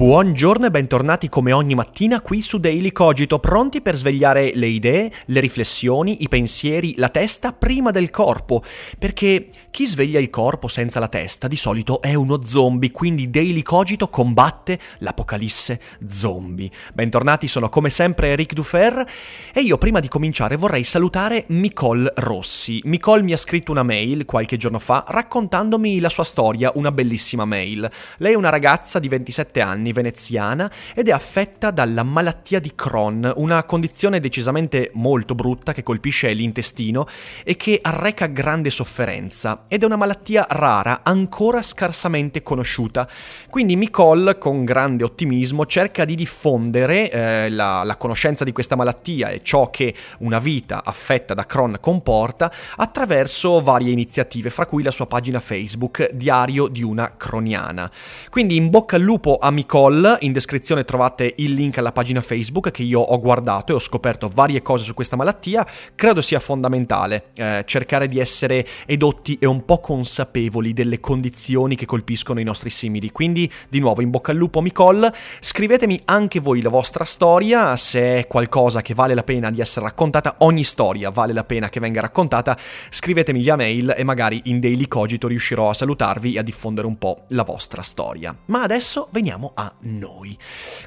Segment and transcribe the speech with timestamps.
[0.00, 5.12] Buongiorno e bentornati come ogni mattina qui su Daily Cogito, pronti per svegliare le idee,
[5.26, 8.62] le riflessioni, i pensieri, la testa prima del corpo,
[8.98, 13.60] perché chi sveglia il corpo senza la testa di solito è uno zombie, quindi Daily
[13.60, 15.78] Cogito combatte l'apocalisse
[16.08, 16.70] zombie.
[16.94, 19.06] Bentornati, sono come sempre Eric Dufer
[19.52, 22.80] e io prima di cominciare vorrei salutare Nicole Rossi.
[22.84, 27.44] Nicole mi ha scritto una mail qualche giorno fa raccontandomi la sua storia, una bellissima
[27.44, 27.88] mail.
[28.16, 32.72] Lei è una ragazza di 27 anni anni, veneziana, ed è affetta dalla malattia di
[32.74, 37.06] Crohn, una condizione decisamente molto brutta che colpisce l'intestino
[37.44, 39.64] e che arreca grande sofferenza.
[39.68, 43.08] Ed è una malattia rara, ancora scarsamente conosciuta.
[43.48, 49.30] Quindi Nicole, con grande ottimismo, cerca di diffondere eh, la, la conoscenza di questa malattia
[49.30, 54.90] e ciò che una vita affetta da Crohn comporta attraverso varie iniziative, fra cui la
[54.90, 57.90] sua pagina Facebook Diario di una croniana.
[58.30, 62.20] Quindi in bocca al lupo a Nicole Call, in descrizione trovate il link alla pagina
[62.20, 66.38] Facebook che io ho guardato e ho scoperto varie cose su questa malattia, credo sia
[66.38, 72.44] fondamentale eh, cercare di essere edotti e un po' consapevoli delle condizioni che colpiscono i
[72.44, 73.10] nostri simili.
[73.10, 75.10] Quindi, di nuovo, in bocca al lupo Micol,
[75.40, 79.86] scrivetemi anche voi la vostra storia, se è qualcosa che vale la pena di essere
[79.86, 82.54] raccontata, ogni storia vale la pena che venga raccontata,
[82.90, 86.98] scrivetemi via mail e magari in Daily Cogito riuscirò a salutarvi e a diffondere un
[86.98, 88.36] po' la vostra storia.
[88.46, 90.36] Ma adesso veniamo a noi.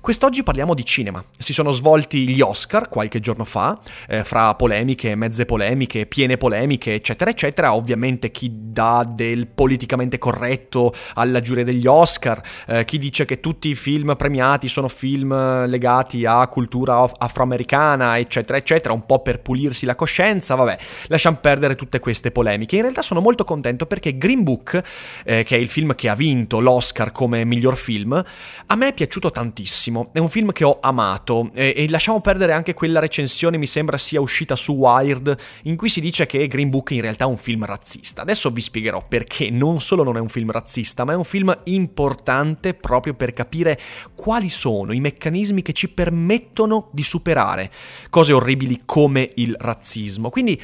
[0.01, 1.23] Quest'oggi parliamo di cinema.
[1.37, 6.93] Si sono svolti gli Oscar qualche giorno fa, eh, fra polemiche, mezze polemiche, piene polemiche,
[6.93, 7.73] eccetera, eccetera.
[7.73, 13.69] Ovviamente chi dà del politicamente corretto alla giuria degli Oscar, eh, chi dice che tutti
[13.69, 19.85] i film premiati sono film legati a cultura afroamericana, eccetera, eccetera, un po' per pulirsi
[19.85, 22.75] la coscienza, vabbè, lasciamo perdere tutte queste polemiche.
[22.75, 24.81] In realtà sono molto contento perché Green Book,
[25.23, 28.21] eh, che è il film che ha vinto l'Oscar come miglior film,
[28.67, 32.53] a me è piaciuto tantissimo, è un film che ho amato e, e, lasciamo perdere
[32.53, 36.69] anche quella recensione, mi sembra sia uscita su Wired, in cui si dice che Green
[36.69, 38.21] Book in realtà è un film razzista.
[38.21, 41.55] Adesso vi spiegherò perché non solo non è un film razzista, ma è un film
[41.65, 43.79] importante proprio per capire
[44.15, 47.71] quali sono i meccanismi che ci permettono di superare
[48.09, 50.29] cose orribili come il razzismo.
[50.29, 50.59] Quindi...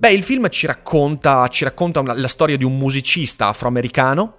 [0.00, 4.36] Beh, il film ci racconta, ci racconta una, la storia di un musicista afroamericano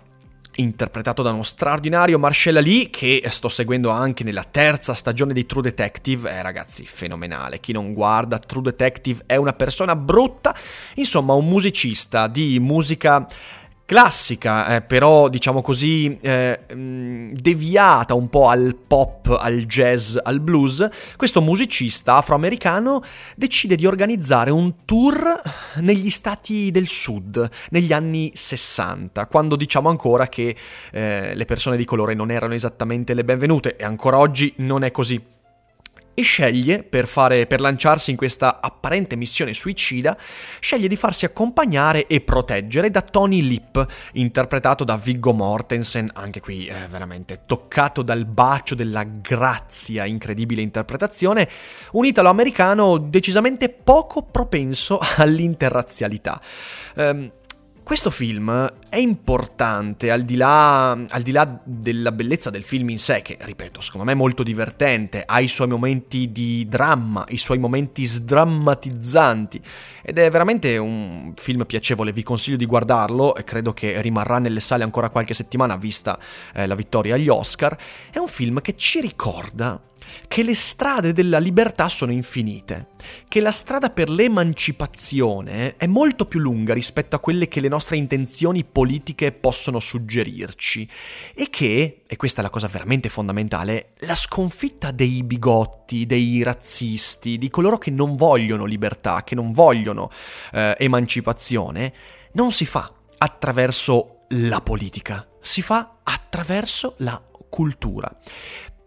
[0.55, 5.63] interpretato da uno straordinario Marcella Lee che sto seguendo anche nella terza stagione di True
[5.63, 10.55] Detective, è ragazzi fenomenale, chi non guarda True Detective è una persona brutta,
[10.95, 13.27] insomma un musicista di musica
[13.91, 20.87] classica, eh, però diciamo così eh, deviata un po' al pop, al jazz, al blues,
[21.17, 23.01] questo musicista afroamericano
[23.35, 25.21] decide di organizzare un tour
[25.81, 30.55] negli stati del sud, negli anni 60, quando diciamo ancora che
[30.93, 34.91] eh, le persone di colore non erano esattamente le benvenute e ancora oggi non è
[34.91, 35.21] così
[36.13, 40.17] e sceglie, per, fare, per lanciarsi in questa apparente missione suicida,
[40.59, 46.67] sceglie di farsi accompagnare e proteggere da Tony Lip, interpretato da Viggo Mortensen, anche qui
[46.67, 51.49] eh, veramente toccato dal bacio della grazia, incredibile interpretazione,
[51.91, 56.41] un italo-americano decisamente poco propenso all'interrazzialità.
[56.95, 57.31] Um,
[57.83, 62.99] questo film è importante al di, là, al di, là, della bellezza del film in
[62.99, 67.37] sé, che ripeto, secondo me è molto divertente, ha i suoi momenti di dramma, i
[67.37, 69.61] suoi momenti sdrammatizzanti
[70.03, 74.59] ed è veramente un film piacevole, vi consiglio di guardarlo e credo che rimarrà nelle
[74.59, 76.17] sale ancora qualche settimana vista
[76.53, 77.77] eh, la vittoria agli Oscar.
[78.11, 79.81] È un film che ci ricorda
[80.27, 82.87] che le strade della libertà sono infinite,
[83.27, 87.97] che la strada per l'emancipazione è molto più lunga rispetto a quelle che le nostre
[87.97, 90.87] intenzioni politiche possono suggerirci
[91.33, 97.37] e che, e questa è la cosa veramente fondamentale, la sconfitta dei bigotti, dei razzisti,
[97.37, 100.09] di coloro che non vogliono libertà, che non vogliono
[100.53, 101.93] eh, emancipazione,
[102.33, 108.09] non si fa attraverso la politica, si fa attraverso la cultura.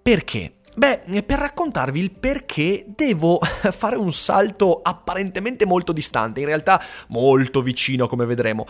[0.03, 0.55] Perché?
[0.77, 3.39] Beh, per raccontarvi il perché devo
[3.71, 8.67] fare un salto apparentemente molto distante, in realtà molto vicino come vedremo.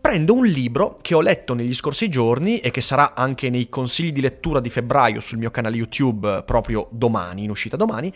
[0.00, 4.12] prendo un libro che ho letto negli scorsi giorni e che sarà anche nei consigli
[4.12, 8.10] di lettura di febbraio sul mio canale YouTube proprio domani, in uscita domani,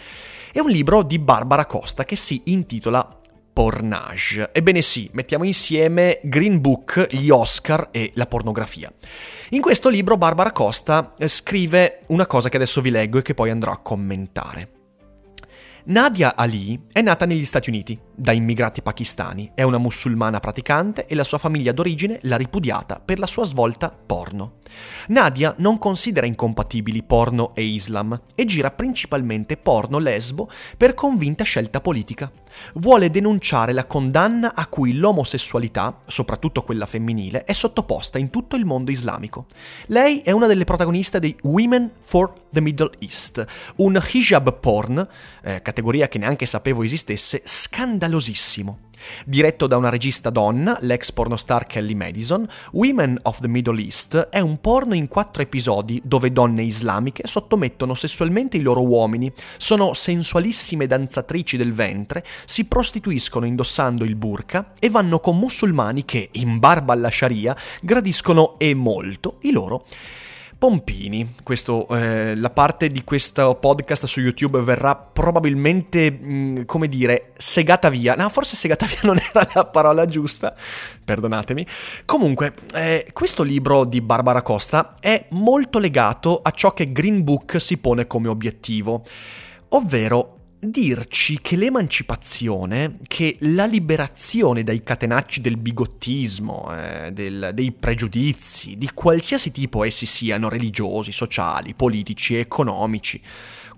[0.51, 3.21] è un libro di Barbara Costa che si intitola
[3.55, 4.51] Pornage.
[4.53, 8.93] Ebbene sì, mettiamo insieme Green Book, gli Oscar e la pornografia.
[9.51, 13.51] In questo libro Barbara Costa scrive una cosa che adesso vi leggo e che poi
[13.51, 14.71] andrò a commentare.
[15.87, 21.15] Nadia Ali è nata negli Stati Uniti da immigrati pakistani, è una musulmana praticante e
[21.15, 24.55] la sua famiglia d'origine l'ha ripudiata per la sua svolta porno.
[25.09, 30.49] Nadia non considera incompatibili porno e Islam e gira principalmente porno lesbo
[30.79, 32.33] per convinta scelta politica.
[32.75, 38.65] Vuole denunciare la condanna a cui l'omosessualità, soprattutto quella femminile, è sottoposta in tutto il
[38.65, 39.47] mondo islamico.
[39.87, 43.45] Lei è una delle protagoniste di Women for the Middle East,
[43.77, 45.07] un hijab porn,
[45.43, 48.79] eh, categoria che neanche sapevo esistesse, scandalosissimo.
[49.27, 54.41] Diretto da una regista donna, l'ex pornostar Kelly Madison, Women of the Middle East è
[54.41, 60.87] un porno in quattro episodi dove donne islamiche sottomettono sessualmente i loro uomini, sono sensualissime
[60.87, 66.93] danzatrici del ventre, si prostituiscono indossando il burqa e vanno con musulmani che, in barba
[66.93, 69.85] alla Sharia, gradiscono e molto i loro
[70.59, 71.35] Pompini.
[71.43, 77.33] Questo, eh, la parte di questo podcast su YouTube verrà probabilmente, mh, mm, come dire,
[77.37, 78.15] segata via.
[78.15, 80.55] No, forse segata via non era la parola giusta,
[81.05, 81.67] perdonatemi.
[82.05, 87.61] Comunque, eh, questo libro di Barbara Costa è molto legato a ciò che Green Book
[87.61, 89.03] si pone come obiettivo,
[89.71, 98.77] ovvero dirci che l'emancipazione, che la liberazione dai catenacci del bigottismo, eh, del, dei pregiudizi,
[98.77, 103.21] di qualsiasi tipo essi siano, religiosi, sociali, politici, economici,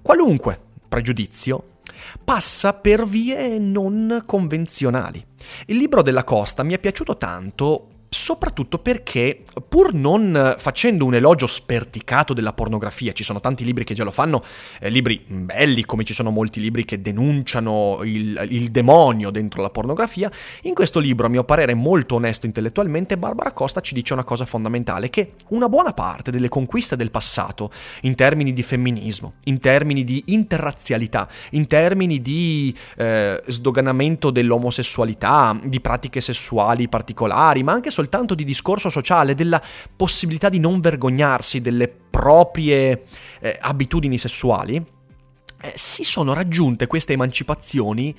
[0.02, 1.78] qualunque pregiudizio,
[2.24, 5.24] passa per vie non convenzionali.
[5.66, 11.46] Il libro della Costa mi è piaciuto tanto soprattutto perché pur non facendo un elogio
[11.46, 14.42] sperticato della pornografia, ci sono tanti libri che già lo fanno,
[14.80, 19.68] eh, libri belli come ci sono molti libri che denunciano il, il, demonio dentro la
[19.68, 20.30] pornografia,
[20.62, 24.46] in questo libro a mio parere molto onesto intellettualmente Barbara Costa ci dice una cosa
[24.46, 27.70] fondamentale, che una buona parte delle conquiste del passato,
[28.02, 35.80] in termini di femminismo, in termini di interrazzialità, in termini di eh, sdoganamento dell'omosessualità, di
[35.80, 38.04] pratiche sessuali particolari, ma anche soltanto
[38.34, 39.60] di discorso sociale, della
[39.94, 43.02] possibilità di non vergognarsi delle proprie
[43.40, 48.14] eh, abitudini sessuali, eh, si sono raggiunte queste emancipazioni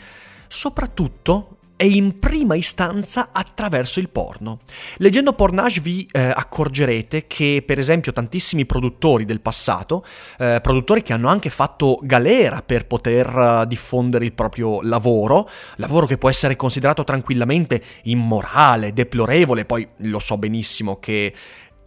[0.48, 4.60] soprattutto e in prima istanza attraverso il porno.
[4.98, 10.04] Leggendo Pornage vi eh, accorgerete che per esempio tantissimi produttori del passato,
[10.40, 16.08] eh, produttori che hanno anche fatto galera per poter uh, diffondere il proprio lavoro, lavoro
[16.08, 21.34] che può essere considerato tranquillamente immorale, deplorevole, poi lo so benissimo che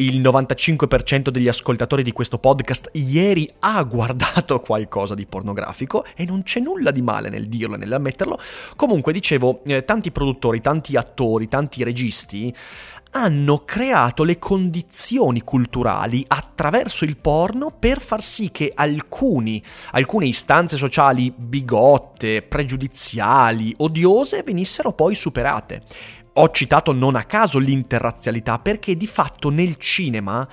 [0.01, 6.43] il 95% degli ascoltatori di questo podcast ieri ha guardato qualcosa di pornografico e non
[6.43, 8.39] c'è nulla di male nel dirlo e nell'ammetterlo.
[8.77, 12.55] Comunque, dicevo, eh, tanti produttori, tanti attori, tanti registi
[13.13, 19.63] hanno creato le condizioni culturali attraverso il porno per far sì che alcuni,
[19.93, 25.83] alcune istanze sociali bigotte, pregiudiziali, odiose venissero poi superate.
[26.43, 30.49] Ho citato non a caso l'interrazzialità perché di fatto nel cinema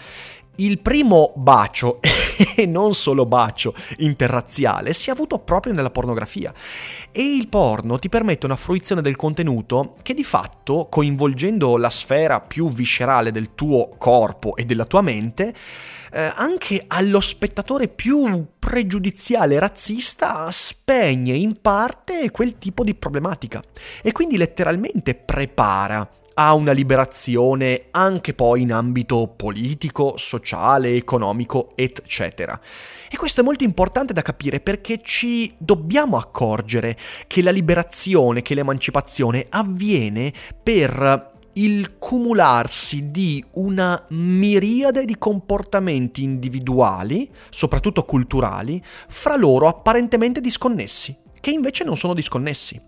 [0.56, 2.00] il primo bacio,
[2.58, 6.54] e non solo bacio, interrazziale si è avuto proprio nella pornografia.
[7.10, 12.42] E il porno ti permette una fruizione del contenuto che di fatto, coinvolgendo la sfera
[12.42, 15.54] più viscerale del tuo corpo e della tua mente,
[16.12, 23.62] eh, anche allo spettatore più pregiudiziale razzista spegne in parte quel tipo di problematica
[24.02, 26.10] e quindi letteralmente prepara
[26.40, 32.60] a una liberazione anche poi in ambito politico, sociale, economico, eccetera.
[33.10, 36.96] E questo è molto importante da capire perché ci dobbiamo accorgere
[37.26, 47.30] che la liberazione, che l'emancipazione avviene per il cumularsi di una miriade di comportamenti individuali,
[47.50, 52.80] soprattutto culturali, fra loro apparentemente disconnessi, che invece non sono disconnessi.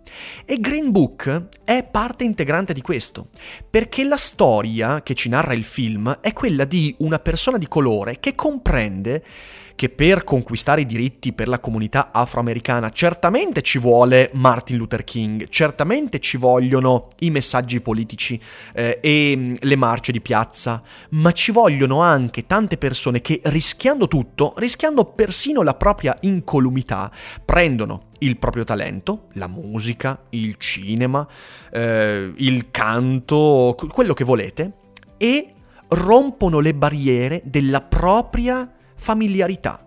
[0.45, 3.29] E Green Book è parte integrante di questo,
[3.69, 8.19] perché la storia che ci narra il film è quella di una persona di colore
[8.19, 9.23] che comprende
[9.79, 15.47] che per conquistare i diritti per la comunità afroamericana certamente ci vuole Martin Luther King,
[15.47, 18.37] certamente ci vogliono i messaggi politici
[18.73, 24.09] eh, e mm, le marce di piazza, ma ci vogliono anche tante persone che rischiando
[24.09, 27.09] tutto, rischiando persino la propria incolumità,
[27.45, 31.25] prendono il proprio talento, la musica, il cinema,
[31.71, 34.73] eh, il canto, quello che volete,
[35.15, 35.53] e
[35.87, 39.83] rompono le barriere della propria familiarità.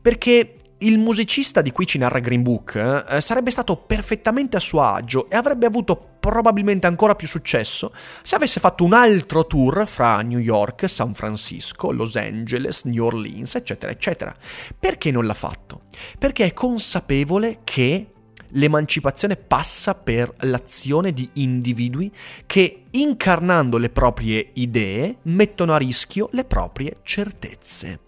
[0.00, 4.82] Perché il musicista di cui ci narra Green Book eh, sarebbe stato perfettamente a suo
[4.82, 7.92] agio e avrebbe avuto probabilmente ancora più successo
[8.22, 13.54] se avesse fatto un altro tour fra New York, San Francisco, Los Angeles, New Orleans,
[13.54, 14.34] eccetera, eccetera.
[14.78, 15.82] Perché non l'ha fatto?
[16.18, 18.08] Perché è consapevole che
[18.54, 22.12] l'emancipazione passa per l'azione di individui
[22.46, 28.00] che, incarnando le proprie idee, mettono a rischio le proprie certezze.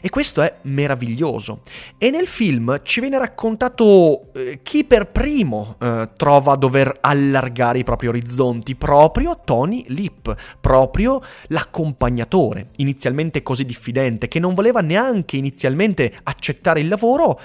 [0.00, 1.60] E questo è meraviglioso.
[1.98, 7.78] E nel film ci viene raccontato eh, chi per primo eh, trova a dover allargare
[7.78, 15.36] i propri orizzonti, proprio Tony Lip, proprio l'accompagnatore, inizialmente così diffidente, che non voleva neanche
[15.36, 17.38] inizialmente accettare il lavoro.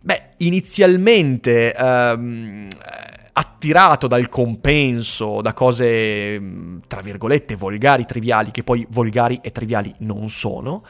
[0.00, 2.68] Beh, inizialmente ehm,
[3.32, 6.40] attirato dal compenso, da cose,
[6.86, 10.84] tra virgolette, volgari, triviali, che poi volgari e triviali non sono,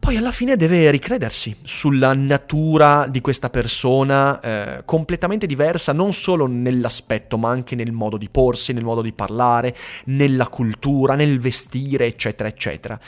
[0.00, 6.46] poi alla fine deve ricredersi sulla natura di questa persona eh, completamente diversa non solo
[6.46, 9.76] nell'aspetto ma anche nel modo di porsi, nel modo di parlare,
[10.06, 12.98] nella cultura, nel vestire, eccetera, eccetera.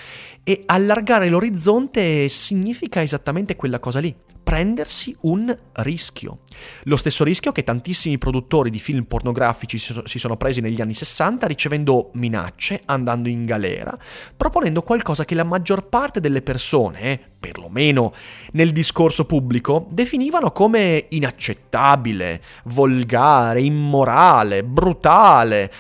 [0.45, 6.41] E allargare l'orizzonte significa esattamente quella cosa lì, prendersi un rischio.
[6.85, 11.47] Lo stesso rischio che tantissimi produttori di film pornografici si sono presi negli anni 60
[11.47, 13.97] ricevendo minacce, andando in galera,
[14.37, 18.15] proponendo qualcosa che la maggior parte delle persone, perlomeno
[18.53, 25.73] nel discorso pubblico, definivano come inaccettabile, volgare, immorale, brutale,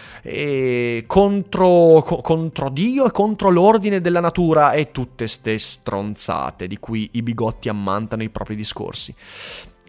[1.06, 7.10] contro, co- contro Dio e contro l'ordine della natura e tutte ste stronzate di cui
[7.12, 9.14] i bigotti ammantano i propri discorsi.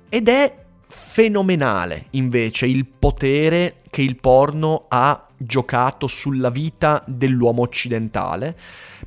[0.10, 8.56] Ed è fenomenale invece il potere che il porno ha giocato sulla vita dell'uomo occidentale,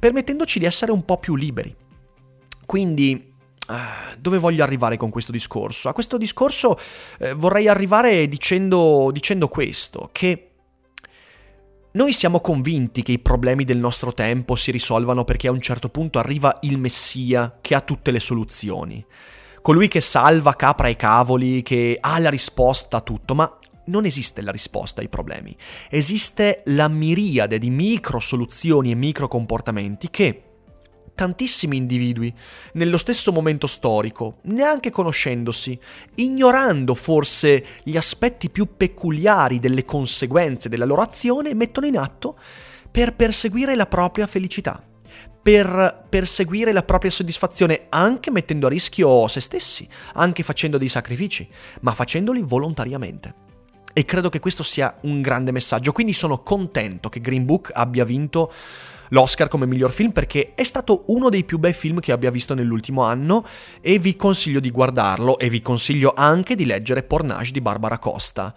[0.00, 1.72] permettendoci di essere un po' più liberi.
[2.66, 3.34] Quindi
[3.68, 5.88] Uh, dove voglio arrivare con questo discorso?
[5.88, 6.78] A questo discorso
[7.18, 10.52] uh, vorrei arrivare dicendo, dicendo, questo, che
[11.90, 15.88] noi siamo convinti che i problemi del nostro tempo si risolvano perché a un certo
[15.88, 19.04] punto arriva il Messia che ha tutte le soluzioni
[19.66, 24.40] colui che salva capra e cavoli, che ha la risposta a tutto, ma non esiste
[24.40, 25.56] la risposta ai problemi.
[25.90, 30.45] Esiste la miriade di micro soluzioni e micro comportamenti che
[31.16, 32.32] tantissimi individui,
[32.74, 35.76] nello stesso momento storico, neanche conoscendosi,
[36.16, 42.38] ignorando forse gli aspetti più peculiari delle conseguenze della loro azione, mettono in atto
[42.88, 44.80] per perseguire la propria felicità
[45.46, 51.48] per perseguire la propria soddisfazione, anche mettendo a rischio se stessi, anche facendo dei sacrifici,
[51.82, 53.34] ma facendoli volontariamente.
[53.92, 58.04] E credo che questo sia un grande messaggio, quindi sono contento che Green Book abbia
[58.04, 58.52] vinto
[59.10, 62.54] l'Oscar come miglior film perché è stato uno dei più bei film che abbia visto
[62.54, 63.44] nell'ultimo anno
[63.80, 68.54] e vi consiglio di guardarlo e vi consiglio anche di leggere Pornage di Barbara Costa.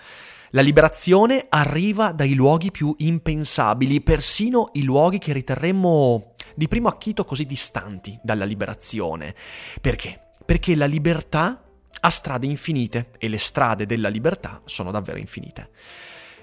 [0.52, 7.24] La liberazione arriva dai luoghi più impensabili, persino i luoghi che riterremmo di primo acchito
[7.24, 9.36] così distanti dalla liberazione.
[9.80, 10.30] Perché?
[10.44, 11.64] Perché la libertà
[12.02, 15.70] ha strade infinite e le strade della libertà sono davvero infinite.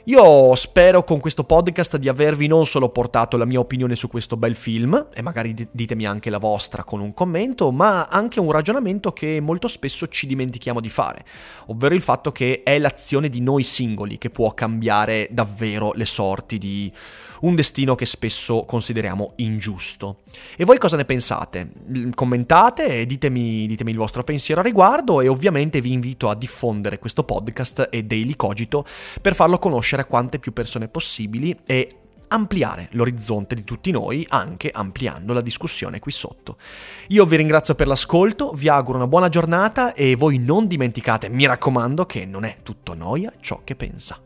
[0.08, 4.36] Io spero con questo podcast di avervi non solo portato la mia opinione su questo
[4.36, 9.12] bel film, e magari ditemi anche la vostra con un commento, ma anche un ragionamento
[9.12, 11.24] che molto spesso ci dimentichiamo di fare,
[11.66, 16.58] ovvero il fatto che è l'azione di noi singoli che può cambiare davvero le sorti
[16.58, 16.92] di
[17.40, 20.20] un destino che spesso consideriamo ingiusto.
[20.56, 21.70] E voi cosa ne pensate?
[22.14, 26.98] Commentate e ditemi, ditemi il vostro pensiero a riguardo e ovviamente vi invito a diffondere
[26.98, 28.84] questo podcast e Daily Cogito
[29.20, 31.88] per farlo conoscere a quante più persone possibili e
[32.28, 36.56] ampliare l'orizzonte di tutti noi, anche ampliando la discussione qui sotto.
[37.08, 41.46] Io vi ringrazio per l'ascolto, vi auguro una buona giornata e voi non dimenticate, mi
[41.46, 44.25] raccomando, che non è tutto noia ciò che pensa.